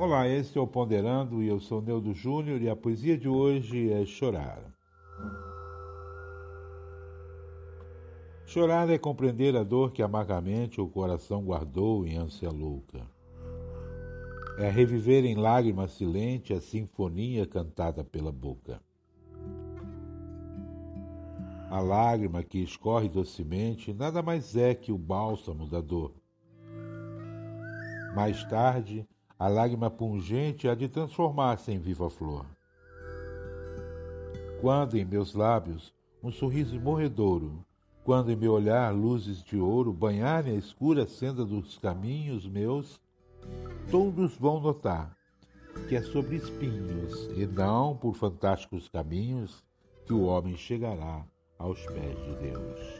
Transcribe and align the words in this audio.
Olá, 0.00 0.26
esse 0.26 0.56
é 0.56 0.60
o 0.62 0.66
Ponderando 0.66 1.42
e 1.42 1.48
eu 1.48 1.60
sou 1.60 1.82
Neudo 1.82 2.14
Júnior 2.14 2.62
e 2.62 2.70
a 2.70 2.74
poesia 2.74 3.18
de 3.18 3.28
hoje 3.28 3.92
é 3.92 4.02
Chorar. 4.06 4.58
Chorar 8.46 8.88
é 8.88 8.96
compreender 8.96 9.54
a 9.54 9.62
dor 9.62 9.92
que 9.92 10.02
amargamente 10.02 10.80
o 10.80 10.88
coração 10.88 11.44
guardou 11.44 12.06
em 12.06 12.16
ânsia 12.16 12.48
louca. 12.48 13.06
É 14.58 14.70
reviver 14.70 15.26
em 15.26 15.34
lágrimas 15.34 15.90
silente 15.90 16.54
a 16.54 16.62
sinfonia 16.62 17.46
cantada 17.46 18.02
pela 18.02 18.32
boca. 18.32 18.80
A 21.68 21.78
lágrima 21.78 22.42
que 22.42 22.62
escorre 22.62 23.10
docemente 23.10 23.92
nada 23.92 24.22
mais 24.22 24.56
é 24.56 24.74
que 24.74 24.90
o 24.90 24.96
bálsamo 24.96 25.68
da 25.68 25.82
dor. 25.82 26.14
Mais 28.14 28.42
tarde, 28.44 29.06
a 29.40 29.48
lágrima 29.48 29.88
pungente 29.88 30.68
há 30.68 30.74
de 30.74 30.86
transformar-se 30.86 31.72
em 31.72 31.78
viva 31.78 32.10
flor. 32.10 32.44
Quando 34.60 34.98
em 34.98 35.04
meus 35.04 35.32
lábios 35.32 35.94
um 36.22 36.30
sorriso 36.30 36.78
morredouro, 36.78 37.64
quando 38.04 38.30
em 38.30 38.36
meu 38.36 38.52
olhar 38.52 38.94
luzes 38.94 39.42
de 39.42 39.56
ouro 39.56 39.94
banharem 39.94 40.52
a 40.52 40.58
escura 40.58 41.06
senda 41.06 41.42
dos 41.42 41.78
caminhos 41.78 42.46
meus, 42.46 43.00
todos 43.90 44.36
vão 44.36 44.60
notar 44.60 45.16
que 45.88 45.96
é 45.96 46.02
sobre 46.02 46.36
espinhos 46.36 47.30
e 47.34 47.46
não 47.46 47.96
por 47.96 48.14
fantásticos 48.14 48.90
caminhos 48.90 49.64
que 50.04 50.12
o 50.12 50.24
homem 50.24 50.54
chegará 50.54 51.24
aos 51.58 51.80
pés 51.86 52.18
de 52.26 52.34
Deus. 52.34 52.99